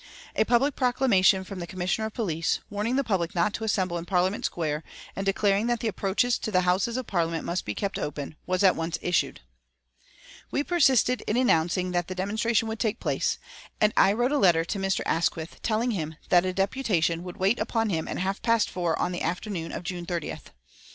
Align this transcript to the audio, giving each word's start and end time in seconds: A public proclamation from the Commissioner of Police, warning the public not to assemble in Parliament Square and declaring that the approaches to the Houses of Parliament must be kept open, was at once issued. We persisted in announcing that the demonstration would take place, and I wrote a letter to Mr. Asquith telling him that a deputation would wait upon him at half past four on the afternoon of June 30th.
A 0.35 0.45
public 0.45 0.75
proclamation 0.75 1.43
from 1.43 1.59
the 1.59 1.67
Commissioner 1.67 2.07
of 2.07 2.15
Police, 2.15 2.59
warning 2.71 2.95
the 2.95 3.03
public 3.03 3.35
not 3.35 3.53
to 3.53 3.63
assemble 3.63 3.99
in 3.99 4.05
Parliament 4.05 4.43
Square 4.43 4.83
and 5.15 5.27
declaring 5.27 5.67
that 5.67 5.79
the 5.79 5.87
approaches 5.87 6.39
to 6.39 6.49
the 6.49 6.61
Houses 6.61 6.97
of 6.97 7.05
Parliament 7.05 7.45
must 7.45 7.65
be 7.65 7.75
kept 7.75 7.99
open, 7.99 8.35
was 8.47 8.63
at 8.63 8.75
once 8.75 8.97
issued. 9.03 9.41
We 10.49 10.63
persisted 10.63 11.21
in 11.27 11.37
announcing 11.37 11.91
that 11.91 12.07
the 12.07 12.15
demonstration 12.15 12.67
would 12.67 12.79
take 12.79 12.99
place, 12.99 13.37
and 13.79 13.93
I 13.95 14.11
wrote 14.13 14.31
a 14.31 14.39
letter 14.39 14.65
to 14.65 14.79
Mr. 14.79 15.01
Asquith 15.05 15.61
telling 15.61 15.91
him 15.91 16.15
that 16.29 16.45
a 16.47 16.53
deputation 16.53 17.23
would 17.23 17.37
wait 17.37 17.59
upon 17.59 17.91
him 17.91 18.07
at 18.07 18.17
half 18.17 18.41
past 18.41 18.71
four 18.71 18.97
on 18.97 19.11
the 19.11 19.21
afternoon 19.21 19.71
of 19.71 19.83
June 19.83 20.07
30th. 20.07 20.45